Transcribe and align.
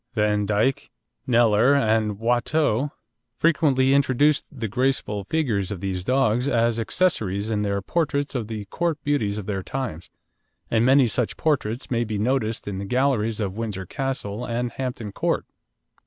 Vandyck, 0.15 0.89
Kneller, 1.27 1.75
and 1.75 2.17
Watteau 2.17 2.91
frequently 3.37 3.93
introduced 3.93 4.47
the 4.51 4.67
graceful 4.67 5.25
figures 5.25 5.69
of 5.69 5.79
these 5.79 6.03
dogs 6.03 6.47
as 6.47 6.79
accessories 6.79 7.51
in 7.51 7.61
their 7.61 7.83
portraits 7.83 8.33
of 8.33 8.47
the 8.47 8.65
Court 8.65 8.97
beauties 9.03 9.37
of 9.37 9.45
their 9.45 9.61
times, 9.61 10.09
and 10.71 10.83
many 10.83 11.05
such 11.07 11.37
portraits 11.37 11.91
may 11.91 12.03
be 12.03 12.17
noticed 12.17 12.67
in 12.67 12.79
the 12.79 12.85
galleries 12.85 13.39
of 13.39 13.57
Windsor 13.57 13.85
Castle 13.85 14.43
and 14.43 14.71
Hampton 14.71 15.11
Court. 15.11 15.45